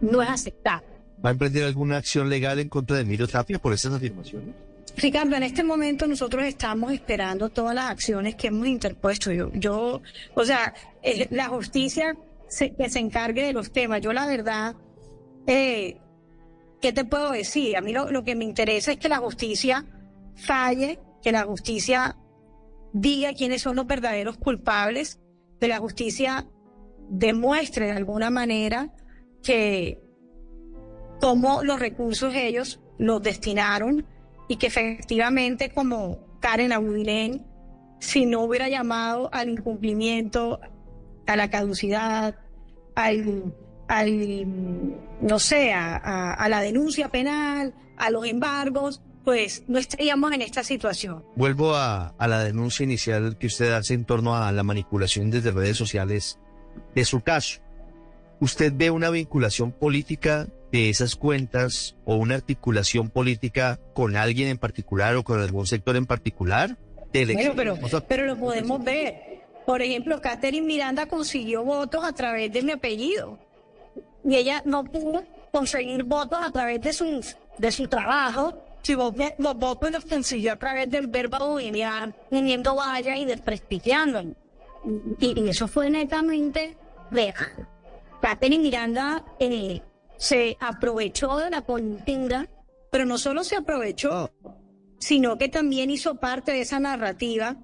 no 0.00 0.22
es 0.22 0.28
aceptable. 0.28 0.86
¿Va 1.24 1.30
a 1.30 1.32
emprender 1.32 1.64
alguna 1.64 1.96
acción 1.96 2.28
legal 2.28 2.58
en 2.58 2.68
contra 2.68 2.96
de 2.96 3.02
Emilio 3.02 3.26
Tapia 3.26 3.58
por 3.58 3.72
esas 3.72 3.94
afirmaciones? 3.94 4.54
Ricardo, 4.96 5.36
en 5.36 5.44
este 5.44 5.62
momento 5.62 6.06
nosotros 6.06 6.44
estamos 6.44 6.92
esperando 6.92 7.48
todas 7.48 7.74
las 7.74 7.90
acciones 7.90 8.34
que 8.34 8.48
hemos 8.48 8.66
interpuesto. 8.66 9.32
Yo, 9.32 9.50
yo 9.54 10.02
o 10.34 10.44
sea, 10.44 10.74
eh, 11.02 11.28
la 11.30 11.48
justicia 11.48 12.16
que 12.48 12.90
se 12.90 12.98
encargue 12.98 13.44
de 13.44 13.52
los 13.52 13.72
temas. 13.72 14.00
Yo 14.00 14.12
la 14.12 14.26
verdad, 14.26 14.76
eh, 15.46 15.98
¿qué 16.80 16.92
te 16.92 17.04
puedo 17.04 17.32
decir? 17.32 17.76
A 17.76 17.80
mí 17.80 17.92
lo, 17.92 18.10
lo 18.10 18.24
que 18.24 18.34
me 18.34 18.44
interesa 18.44 18.92
es 18.92 18.98
que 18.98 19.08
la 19.08 19.18
justicia 19.18 19.84
falle, 20.34 20.98
que 21.22 21.32
la 21.32 21.44
justicia 21.44 22.16
diga 22.92 23.34
quiénes 23.34 23.62
son 23.62 23.76
los 23.76 23.86
verdaderos 23.86 24.38
culpables, 24.38 25.20
que 25.60 25.68
la 25.68 25.78
justicia 25.78 26.46
demuestre 27.08 27.86
de 27.86 27.92
alguna 27.92 28.30
manera 28.30 28.94
que 29.42 30.00
cómo 31.20 31.62
los 31.62 31.80
recursos 31.80 32.34
ellos 32.34 32.80
los 32.98 33.22
destinaron 33.22 34.06
y 34.48 34.56
que 34.56 34.66
efectivamente 34.66 35.70
como 35.70 36.38
Karen 36.40 36.72
Abudilén, 36.72 37.46
si 38.00 38.26
no 38.26 38.42
hubiera 38.42 38.68
llamado 38.68 39.28
al 39.32 39.50
incumplimiento 39.50 40.60
a 41.28 41.36
la 41.36 41.50
caducidad, 41.50 42.36
al, 42.94 43.52
no 45.20 45.38
sé, 45.38 45.72
a, 45.74 46.46
la 46.48 46.60
denuncia 46.60 47.10
penal, 47.10 47.74
a 47.96 48.10
los 48.10 48.26
embargos, 48.26 49.02
pues 49.24 49.64
no 49.68 49.78
estaríamos 49.78 50.32
en 50.32 50.40
esta 50.40 50.64
situación. 50.64 51.22
Vuelvo 51.36 51.74
a, 51.74 52.14
a, 52.18 52.28
la 52.28 52.42
denuncia 52.42 52.84
inicial 52.84 53.36
que 53.36 53.46
usted 53.46 53.72
hace 53.72 53.92
en 53.92 54.06
torno 54.06 54.36
a 54.36 54.50
la 54.52 54.62
manipulación 54.62 55.30
desde 55.30 55.50
redes 55.50 55.76
sociales 55.76 56.38
de 56.94 57.04
su 57.04 57.20
caso. 57.20 57.60
¿Usted 58.40 58.72
ve 58.74 58.90
una 58.90 59.10
vinculación 59.10 59.72
política 59.72 60.48
de 60.72 60.88
esas 60.88 61.14
cuentas 61.14 61.96
o 62.06 62.16
una 62.16 62.36
articulación 62.36 63.10
política 63.10 63.78
con 63.94 64.16
alguien 64.16 64.48
en 64.48 64.58
particular 64.58 65.14
o 65.16 65.24
con 65.24 65.40
algún 65.40 65.66
sector 65.66 65.96
en 65.96 66.06
particular? 66.06 66.78
Bueno, 67.12 67.52
pero, 67.56 67.76
pero 68.06 68.26
lo 68.26 68.36
podemos 68.36 68.82
ver. 68.82 69.37
Por 69.68 69.82
ejemplo, 69.82 70.18
Catherine 70.18 70.66
Miranda 70.66 71.04
consiguió 71.04 71.62
votos 71.62 72.02
a 72.02 72.12
través 72.12 72.50
de 72.50 72.62
mi 72.62 72.72
apellido 72.72 73.38
y 74.24 74.34
ella 74.34 74.62
no 74.64 74.82
pudo 74.82 75.22
conseguir 75.52 76.04
votos 76.04 76.38
a 76.40 76.50
través 76.50 76.80
de 76.80 76.94
su, 76.94 77.22
de 77.58 77.70
su 77.70 77.86
trabajo. 77.86 78.54
Si 78.80 78.94
vos 78.94 79.12
los 79.36 79.58
votos 79.58 79.90
los 79.90 80.06
consiguió 80.06 80.54
a 80.54 80.56
través 80.56 80.88
del 80.88 81.08
verbo 81.08 81.56
William, 81.56 82.14
teniendo 82.30 82.76
vaya 82.76 83.14
y 83.18 83.26
desprestigiando. 83.26 84.34
Y, 85.20 85.46
eso 85.46 85.68
fue 85.68 85.90
netamente 85.90 86.78
real. 87.10 87.34
Catherine 88.22 88.62
Miranda 88.62 89.22
eh, 89.38 89.82
se 90.16 90.56
aprovechó 90.60 91.36
de 91.36 91.50
la 91.50 91.60
coyuntura, 91.60 92.48
pero 92.90 93.04
no 93.04 93.18
solo 93.18 93.44
se 93.44 93.56
aprovechó, 93.56 94.30
sino 94.98 95.36
que 95.36 95.50
también 95.50 95.90
hizo 95.90 96.14
parte 96.14 96.52
de 96.52 96.62
esa 96.62 96.80
narrativa 96.80 97.58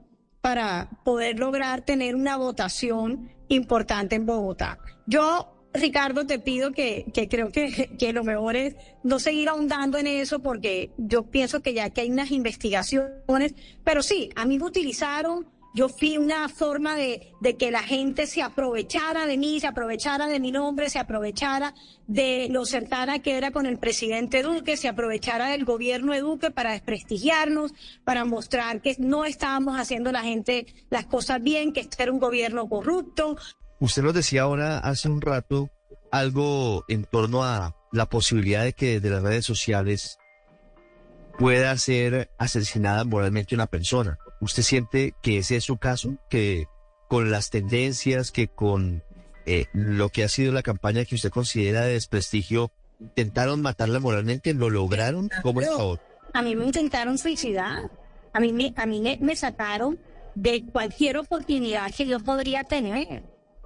para 0.45 0.91
poder 1.05 1.39
lograr 1.39 1.81
tener 1.81 2.15
una 2.15 2.37
votación 2.37 3.31
importante 3.49 4.15
en 4.15 4.27
Bogotá. 4.27 4.79
Yo, 5.07 5.57
Ricardo, 5.73 6.27
te 6.27 6.39
pido 6.39 6.73
que, 6.73 7.07
que 7.15 7.31
creo 7.31 7.49
que, 7.49 7.97
que 7.99 8.13
lo 8.13 8.25
mejor 8.25 8.55
es 8.55 8.77
no 9.03 9.19
seguir 9.21 9.49
ahondando 9.49 9.97
en 9.97 10.07
eso 10.07 10.41
porque 10.41 10.91
yo 10.99 11.23
pienso 11.23 11.63
que 11.63 11.73
ya 11.73 11.89
que 11.89 12.03
hay 12.03 12.11
unas 12.11 12.31
investigaciones, 12.31 13.55
pero 13.85 14.03
sí, 14.03 14.29
a 14.37 14.45
mí 14.45 14.59
me 14.59 14.67
utilizaron 14.67 15.47
yo 15.75 15.89
fui 15.89 16.17
una 16.19 16.49
forma 16.49 16.95
de, 16.95 17.35
que 17.59 17.71
la 17.73 17.83
gente 17.83 18.29
se 18.29 18.43
aprovechara 18.43 19.27
de 19.27 19.37
mí, 19.37 19.59
se 19.59 19.67
aprovechara 19.67 20.29
de 20.29 20.39
mi 20.39 20.53
nombre, 20.53 20.89
se 20.89 21.01
aprovechara 21.01 21.75
de 22.07 22.47
lo 22.49 22.65
cercana 22.65 23.19
que 23.19 23.37
era 23.37 23.51
con 23.51 23.67
el 23.67 23.79
presidente 23.79 24.45
Duque, 24.45 24.77
se 24.77 24.87
aprovechara 24.87 25.49
del 25.49 25.65
gobierno 25.65 26.13
de 26.13 26.21
Duque 26.21 26.53
para 26.53 26.73
desprestigiarnos, 26.73 27.73
para 28.05 28.25
mostrar 28.25 28.81
que 28.83 28.95
no 29.01 29.25
estábamos 29.25 29.77
haciendo 29.77 30.13
la 30.13 30.23
gente 30.23 30.67
las 30.91 31.07
cosas 31.07 31.43
bien, 31.43 31.73
que 31.73 31.81
este 31.81 32.05
era 32.05 32.13
un 32.13 32.21
gobierno 32.21 32.69
corrupto. 32.69 33.37
Usted 33.81 34.03
nos 34.03 34.15
decía 34.15 34.43
ahora 34.43 34.79
hace 34.79 35.09
un 35.09 35.21
rato 35.21 35.71
algo 36.13 36.85
en 36.87 37.05
torno 37.05 37.43
a 37.43 37.75
la 37.91 38.07
posibilidad 38.07 38.63
de 38.63 38.75
que 38.75 39.01
desde 39.01 39.11
las 39.11 39.25
redes 39.25 39.45
sociales 39.45 40.19
pueda 41.37 41.77
ser 41.77 42.31
asesinada 42.39 43.05
moralmente 43.05 43.57
una 43.57 43.67
persona. 43.67 44.19
¿Usted 44.45 44.63
siente 44.63 45.15
que 45.23 45.39
ese 45.39 45.57
es 45.57 45.65
su 45.65 45.79
caso? 45.79 46.19
¿Que 46.29 46.67
con 47.09 47.31
las 47.31 47.49
tendencias, 47.49 48.31
que 48.31 48.47
con 48.47 49.03
eh, 49.47 49.67
lo 49.73 50.11
que 50.11 50.23
ha 50.23 50.29
sido 50.29 50.53
la 50.53 50.63
campaña 50.63 51.07
que 51.07 51.15
usted 51.15 51.31
considera 51.31 51.81
de 51.81 51.95
desprestigio, 51.95 52.71
intentaron 53.01 53.63
matarla 53.63 54.01
moralmente, 54.01 54.53
lo 54.53 54.69
lograron, 54.69 55.31
¿cómo 55.43 55.63
es 55.63 55.69
favor? 55.69 55.99
A 56.35 56.43
mí 56.43 56.55
me 56.57 56.67
intentaron 56.67 57.17
suicidar, 57.17 57.91
a 58.35 58.41
mí 58.41 58.53
me, 58.53 58.75
a 58.77 58.85
mí 58.85 59.19
me, 59.19 59.35
sacaron 59.35 59.99
de 60.35 60.63
cualquier 60.67 61.17
oportunidad 61.17 61.91
que 61.95 62.05
yo 62.05 62.21
podría 62.21 62.65
tener. 62.65 63.23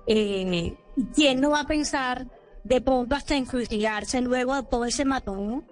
Eh, 0.06 0.76
¿Quién 1.12 1.40
no 1.40 1.50
va 1.50 1.62
a 1.62 1.66
pensar 1.66 2.28
de 2.62 2.80
pronto 2.80 3.16
hasta 3.16 3.34
en 3.34 4.24
luego 4.24 4.54
de 4.54 4.62
todo 4.62 4.84
ese 4.84 5.04
matón? 5.04 5.66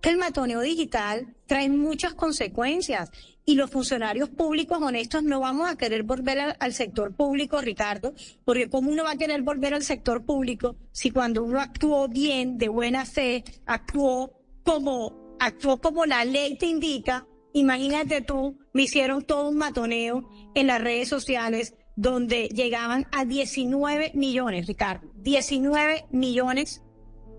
Que 0.00 0.10
el 0.10 0.18
matoneo 0.18 0.60
digital 0.60 1.34
trae 1.46 1.68
muchas 1.68 2.14
consecuencias 2.14 3.10
y 3.44 3.54
los 3.54 3.70
funcionarios 3.70 4.28
públicos 4.28 4.78
honestos 4.80 5.22
no 5.22 5.40
vamos 5.40 5.70
a 5.70 5.76
querer 5.76 6.02
volver 6.02 6.54
al, 6.60 6.72
sector 6.74 7.16
público, 7.16 7.62
Ricardo, 7.62 8.12
porque 8.44 8.68
¿cómo 8.68 8.90
uno 8.90 9.04
va 9.04 9.12
a 9.12 9.16
querer 9.16 9.40
volver 9.40 9.72
al 9.72 9.82
sector 9.82 10.22
público 10.24 10.76
si 10.92 11.10
cuando 11.10 11.42
uno 11.42 11.58
actuó 11.58 12.08
bien, 12.08 12.58
de 12.58 12.68
buena 12.68 13.06
fe, 13.06 13.44
actuó 13.64 14.32
como, 14.64 15.34
actuó 15.40 15.80
como 15.80 16.04
la 16.04 16.26
ley 16.26 16.58
te 16.58 16.66
indica? 16.66 17.26
Imagínate 17.54 18.20
tú, 18.20 18.58
me 18.74 18.82
hicieron 18.82 19.24
todo 19.24 19.48
un 19.48 19.56
matoneo 19.56 20.28
en 20.54 20.66
las 20.66 20.82
redes 20.82 21.08
sociales 21.08 21.74
donde 21.96 22.48
llegaban 22.48 23.06
a 23.12 23.24
19 23.24 24.12
millones, 24.14 24.66
Ricardo, 24.66 25.08
19 25.16 26.04
millones 26.10 26.82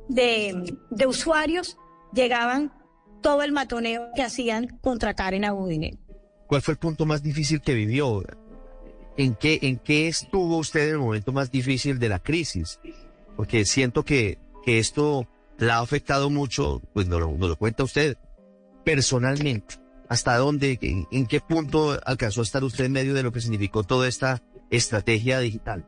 de, 0.08 0.76
de 0.90 1.06
usuarios 1.06 1.78
llegaban 2.14 2.74
todo 3.22 3.44
el 3.44 3.52
matoneo 3.52 4.10
que 4.16 4.24
hacían 4.24 4.80
contra 4.82 5.14
Karen 5.14 5.46
Abudine. 5.46 5.98
¿Cuál 6.48 6.62
fue 6.62 6.74
el 6.74 6.80
punto 6.80 7.06
más 7.06 7.22
difícil 7.22 7.62
que 7.62 7.74
vivió? 7.74 8.24
¿En 9.18 9.36
qué, 9.36 9.60
¿En 9.62 9.78
qué 9.78 10.08
estuvo 10.08 10.58
usted 10.58 10.88
en 10.88 10.94
el 10.94 11.00
momento 11.00 11.32
más 11.32 11.52
difícil 11.52 12.00
de 12.00 12.10
la 12.10 12.20
crisis? 12.20 12.80
Porque 13.36 13.66
siento 13.66 14.04
que, 14.04 14.40
que 14.64 14.80
esto 14.80 15.28
la 15.58 15.78
ha 15.78 15.82
afectado 15.82 16.30
mucho, 16.30 16.82
pues 16.94 17.08
nos 17.08 17.20
lo, 17.20 17.36
lo 17.38 17.56
cuenta 17.58 17.84
usted, 17.84 18.18
personalmente. 18.84 19.76
¿Hasta 20.08 20.38
dónde, 20.38 20.80
en, 21.12 21.28
qué 21.28 21.40
punto 21.40 22.00
alcanzó 22.04 22.42
a 22.42 22.44
estar 22.44 22.64
usted 22.64 22.86
en 22.86 22.94
medio 22.94 23.14
de 23.14 23.22
lo 23.22 23.32
que 23.32 23.42
significó 23.42 23.84
toda 23.84 24.08
esta 24.08 24.42
estrategia 24.72 25.40
digital? 25.40 25.88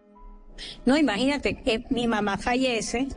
No, 0.85 0.95
imagínate 0.95 1.63
que 1.63 1.85
mi 1.89 2.07
mamá 2.07 2.37
fallece 2.37 3.07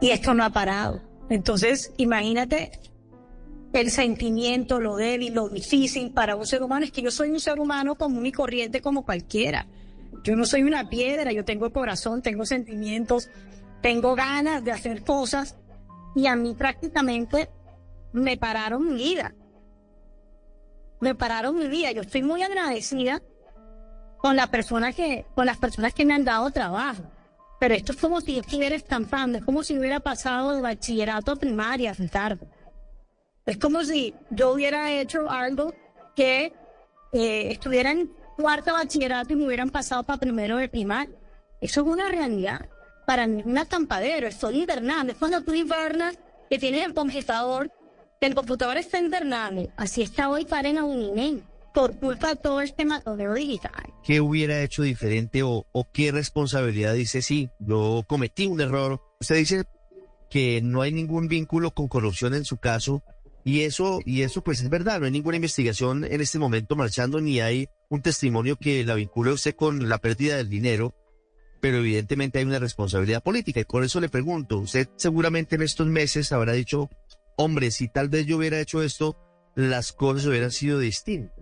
y 0.00 0.08
esto 0.08 0.32
no 0.32 0.44
ha 0.44 0.50
parado. 0.50 1.02
Entonces, 1.28 1.92
imagínate 1.96 2.72
el 3.72 3.90
sentimiento, 3.90 4.80
lo 4.80 4.96
débil, 4.96 5.34
lo 5.34 5.48
difícil 5.48 6.12
para 6.12 6.36
un 6.36 6.46
ser 6.46 6.62
humano. 6.62 6.84
Es 6.84 6.92
que 6.92 7.02
yo 7.02 7.10
soy 7.10 7.30
un 7.30 7.40
ser 7.40 7.58
humano 7.58 7.94
común 7.94 8.26
y 8.26 8.32
corriente 8.32 8.80
como 8.80 9.04
cualquiera. 9.04 9.66
Yo 10.24 10.36
no 10.36 10.44
soy 10.44 10.62
una 10.62 10.88
piedra, 10.88 11.32
yo 11.32 11.44
tengo 11.44 11.70
corazón, 11.72 12.22
tengo 12.22 12.44
sentimientos, 12.44 13.28
tengo 13.80 14.14
ganas 14.14 14.62
de 14.62 14.72
hacer 14.72 15.02
cosas 15.02 15.56
y 16.14 16.26
a 16.26 16.36
mí 16.36 16.54
prácticamente 16.54 17.48
me 18.12 18.36
pararon 18.36 18.86
mi 18.86 18.94
vida. 18.94 19.34
Me 21.00 21.14
pararon 21.14 21.58
mi 21.58 21.66
vida. 21.66 21.90
Yo 21.92 22.02
estoy 22.02 22.22
muy 22.22 22.42
agradecida 22.42 23.22
con 24.18 24.36
la 24.36 24.48
persona 24.48 24.92
que, 24.92 25.26
con 25.34 25.46
las 25.46 25.56
personas 25.56 25.94
que 25.94 26.04
me 26.04 26.14
han 26.14 26.24
dado 26.24 26.50
trabajo. 26.50 27.02
Pero 27.62 27.76
esto 27.76 27.92
es 27.92 27.98
como 27.98 28.20
si 28.20 28.40
estuviera 28.40 28.74
estampando, 28.74 29.38
es 29.38 29.44
como 29.44 29.62
si 29.62 29.78
hubiera 29.78 30.00
pasado 30.00 30.52
de 30.52 30.60
bachillerato 30.60 31.30
a 31.30 31.36
primaria, 31.36 31.92
Ricardo. 31.92 32.44
Es 33.46 33.56
como 33.56 33.84
si 33.84 34.12
yo 34.30 34.50
hubiera 34.50 34.90
hecho 34.90 35.30
algo 35.30 35.72
que 36.16 36.52
eh, 37.12 37.52
estuviera 37.52 37.92
en 37.92 38.10
cuarto 38.36 38.72
bachillerato 38.72 39.32
y 39.32 39.36
me 39.36 39.46
hubieran 39.46 39.70
pasado 39.70 40.02
para 40.02 40.18
primero 40.18 40.56
de 40.56 40.68
primaria. 40.68 41.14
Eso 41.60 41.82
es 41.82 41.86
una 41.86 42.08
realidad. 42.08 42.68
Para 43.06 43.28
mí 43.28 43.38
es 43.38 43.46
un 43.46 43.56
acampadero, 43.56 44.26
estoy 44.26 44.62
invernando. 44.62 45.12
Es 45.12 45.18
cuando 45.20 45.40
tú 45.42 45.54
invernas 45.54 46.18
que 46.50 46.58
tienes 46.58 46.84
el 46.84 46.94
computador, 46.94 47.70
el 48.20 48.34
computador 48.34 48.76
está 48.76 48.98
invernando. 48.98 49.70
Así 49.76 50.02
está 50.02 50.30
hoy 50.30 50.46
Karen 50.46 50.78
Auninen 50.78 51.44
por 51.72 51.98
culpa 51.98 52.30
de 52.30 52.36
todo 52.36 52.60
este 52.60 52.84
matoneo 52.84 53.34
digital. 53.34 53.92
¿Qué 54.04 54.20
hubiera 54.20 54.62
hecho 54.62 54.82
diferente 54.82 55.42
o, 55.42 55.66
qué 55.92 56.12
responsabilidad 56.12 56.94
dice 56.94 57.22
sí, 57.22 57.50
yo 57.58 58.04
cometí 58.06 58.46
un 58.46 58.60
error? 58.60 59.00
Usted 59.20 59.36
dice 59.36 59.64
que 60.30 60.60
no 60.62 60.82
hay 60.82 60.92
ningún 60.92 61.28
vínculo 61.28 61.72
con 61.72 61.88
corrupción 61.88 62.34
en 62.34 62.44
su 62.44 62.56
caso 62.56 63.02
y 63.44 63.62
eso 63.62 64.00
y 64.04 64.22
eso 64.22 64.42
pues 64.42 64.60
es 64.62 64.70
verdad, 64.70 65.00
no 65.00 65.06
hay 65.06 65.12
ninguna 65.12 65.36
investigación 65.36 66.04
en 66.04 66.20
este 66.20 66.38
momento 66.38 66.76
marchando 66.76 67.20
ni 67.20 67.40
hay 67.40 67.68
un 67.88 68.00
testimonio 68.00 68.56
que 68.56 68.84
la 68.84 68.94
vincule 68.94 69.32
usted 69.32 69.54
con 69.54 69.88
la 69.88 69.98
pérdida 69.98 70.36
del 70.36 70.48
dinero, 70.48 70.94
pero 71.60 71.78
evidentemente 71.78 72.38
hay 72.38 72.44
una 72.44 72.58
responsabilidad 72.58 73.22
política 73.22 73.60
y 73.60 73.64
por 73.64 73.84
eso 73.84 74.00
le 74.00 74.08
pregunto, 74.08 74.58
usted 74.58 74.88
seguramente 74.96 75.56
en 75.56 75.62
estos 75.62 75.86
meses 75.86 76.32
habrá 76.32 76.52
dicho, 76.52 76.88
hombre, 77.36 77.70
si 77.70 77.88
tal 77.88 78.08
vez 78.08 78.26
yo 78.26 78.38
hubiera 78.38 78.60
hecho 78.60 78.82
esto, 78.82 79.18
las 79.54 79.92
cosas 79.92 80.26
hubieran 80.26 80.50
sido 80.50 80.78
distintas. 80.78 81.41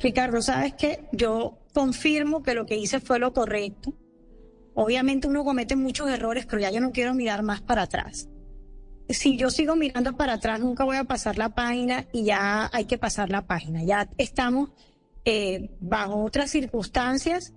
Ricardo, 0.00 0.42
sabes 0.42 0.74
que 0.74 1.08
yo 1.12 1.58
confirmo 1.74 2.42
que 2.42 2.54
lo 2.54 2.66
que 2.66 2.76
hice 2.76 3.00
fue 3.00 3.18
lo 3.18 3.32
correcto. 3.32 3.94
Obviamente 4.74 5.28
uno 5.28 5.44
comete 5.44 5.76
muchos 5.76 6.08
errores, 6.08 6.46
pero 6.46 6.60
ya 6.60 6.70
yo 6.70 6.80
no 6.80 6.92
quiero 6.92 7.14
mirar 7.14 7.42
más 7.42 7.60
para 7.60 7.82
atrás. 7.82 8.28
Si 9.08 9.36
yo 9.36 9.50
sigo 9.50 9.74
mirando 9.74 10.16
para 10.16 10.34
atrás, 10.34 10.60
nunca 10.60 10.84
voy 10.84 10.96
a 10.96 11.04
pasar 11.04 11.38
la 11.38 11.54
página 11.54 12.06
y 12.12 12.24
ya 12.24 12.68
hay 12.72 12.84
que 12.84 12.98
pasar 12.98 13.30
la 13.30 13.46
página. 13.46 13.82
Ya 13.82 14.08
estamos 14.18 14.70
eh, 15.24 15.70
bajo 15.80 16.22
otras 16.24 16.50
circunstancias 16.50 17.54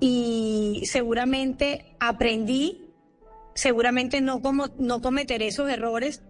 y 0.00 0.82
seguramente 0.86 1.96
aprendí, 2.00 2.92
seguramente 3.54 4.20
no, 4.20 4.40
como, 4.40 4.66
no 4.78 5.00
cometeré 5.00 5.48
esos 5.48 5.68
errores. 5.68 6.22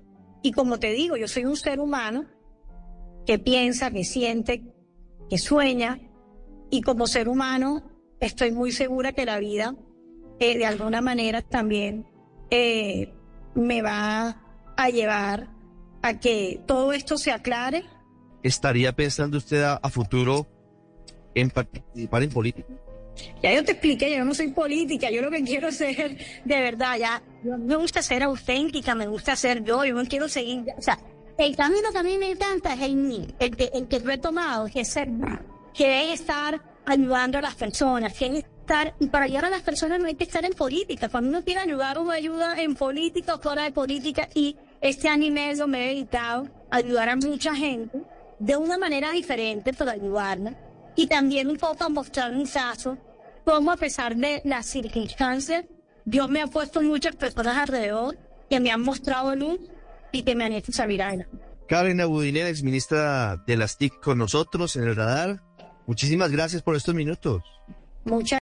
Y 0.42 0.52
como 0.52 0.78
te 0.78 0.92
digo, 0.92 1.16
yo 1.16 1.28
soy 1.28 1.44
un 1.44 1.56
ser 1.56 1.78
humano 1.78 2.26
que 3.26 3.38
piensa, 3.38 3.90
que 3.90 4.04
siente, 4.04 4.71
que 5.32 5.38
sueña 5.38 5.98
y 6.68 6.82
como 6.82 7.06
ser 7.06 7.26
humano 7.26 7.82
estoy 8.20 8.52
muy 8.52 8.70
segura 8.70 9.12
que 9.12 9.24
la 9.24 9.38
vida 9.38 9.74
eh, 10.38 10.58
de 10.58 10.66
alguna 10.66 11.00
manera 11.00 11.40
también 11.40 12.06
eh, 12.50 13.14
me 13.54 13.80
va 13.80 14.42
a 14.76 14.90
llevar 14.90 15.48
a 16.02 16.20
que 16.20 16.60
todo 16.66 16.92
esto 16.92 17.16
se 17.16 17.32
aclare. 17.32 17.82
¿Estaría 18.42 18.92
pensando 18.92 19.38
usted 19.38 19.62
a, 19.62 19.88
futuro 19.88 20.46
en 21.34 21.48
participar 21.48 22.24
en 22.24 22.28
política? 22.28 22.68
Ya 23.42 23.54
yo 23.54 23.64
te 23.64 23.72
expliqué, 23.72 24.14
yo 24.14 24.26
no 24.26 24.34
soy 24.34 24.48
política, 24.48 25.10
yo 25.10 25.22
lo 25.22 25.30
que 25.30 25.42
quiero 25.44 25.72
ser 25.72 26.18
de 26.44 26.60
verdad, 26.60 26.98
ya, 26.98 27.22
me 27.42 27.76
gusta 27.76 28.02
ser 28.02 28.22
auténtica, 28.22 28.94
me 28.94 29.06
gusta 29.06 29.34
ser 29.34 29.64
yo, 29.64 29.82
yo 29.82 29.94
no 29.94 30.04
quiero 30.04 30.28
seguir, 30.28 30.66
o 30.76 30.82
sea, 30.82 30.98
el 31.38 31.56
camino 31.56 31.90
que 31.90 31.98
a 31.98 32.02
mí 32.02 32.18
me 32.18 32.32
encanta 32.32 32.74
es 32.74 32.82
el, 32.82 33.34
el 33.38 33.56
que, 33.56 33.70
el 33.72 33.88
que 33.88 33.96
he 33.96 34.18
tomado, 34.18 34.66
que 34.66 34.80
es 34.80 34.88
ser, 34.88 35.08
que 35.74 36.12
es 36.12 36.20
estar 36.20 36.60
ayudando 36.84 37.38
a 37.38 37.42
las 37.42 37.54
personas, 37.54 38.12
que 38.14 38.26
es 38.26 38.44
estar, 38.44 38.94
para 39.10 39.24
ayudar 39.24 39.46
a 39.46 39.50
las 39.50 39.62
personas 39.62 39.98
no 39.98 40.06
hay 40.06 40.14
que 40.14 40.24
estar 40.24 40.44
en 40.44 40.52
política. 40.52 41.08
Cuando 41.08 41.30
uno 41.30 41.44
quiere 41.44 41.60
ayudar, 41.60 41.98
uno 41.98 42.10
ayuda 42.10 42.60
en 42.60 42.74
política 42.74 43.38
fuera 43.38 43.64
de 43.64 43.72
política, 43.72 44.28
y 44.34 44.56
este 44.80 45.08
año 45.08 45.26
y 45.26 45.30
medio 45.30 45.66
me 45.66 45.84
he 45.84 45.94
dedicado 45.94 46.48
a 46.70 46.76
ayudar 46.76 47.08
a 47.08 47.16
mucha 47.16 47.54
gente 47.54 48.02
de 48.38 48.56
una 48.56 48.76
manera 48.76 49.10
diferente 49.12 49.72
para 49.72 49.92
ayudarla, 49.92 50.54
y 50.96 51.06
también 51.06 51.48
un 51.48 51.56
poco 51.56 51.84
a 51.84 51.88
mostrar 51.88 52.32
un 52.32 52.46
caso, 52.46 52.98
cómo 53.44 53.72
a 53.72 53.76
pesar 53.76 54.16
de 54.16 54.42
las 54.44 54.66
circunstancias, 54.66 55.64
Dios 56.04 56.28
me 56.28 56.42
ha 56.42 56.46
puesto 56.46 56.82
muchas 56.82 57.14
personas 57.16 57.56
alrededor 57.56 58.18
que 58.50 58.60
me 58.60 58.70
han 58.70 58.82
mostrado 58.82 59.34
luz 59.34 59.60
y 60.12 60.22
que 60.22 60.34
me 60.34 60.44
han 60.44 60.52
hecho 60.52 60.72
salir 60.72 61.02
Karen 61.68 62.00
Abudiner, 62.00 62.46
ex 62.46 62.62
ministra 62.62 63.42
de 63.46 63.56
las 63.56 63.78
TIC 63.78 64.00
con 64.00 64.18
nosotros 64.18 64.76
en 64.76 64.84
el 64.84 64.94
radar. 64.94 65.42
Muchísimas 65.86 66.30
gracias 66.30 66.62
por 66.62 66.76
estos 66.76 66.94
minutos. 66.94 67.42
Muchas 68.04 68.30